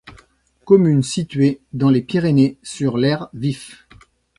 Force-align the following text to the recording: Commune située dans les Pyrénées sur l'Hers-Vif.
Commune 0.65 1.03
située 1.03 1.61
dans 1.73 1.91
les 1.91 2.01
Pyrénées 2.01 2.57
sur 2.63 2.97
l'Hers-Vif. 2.97 3.87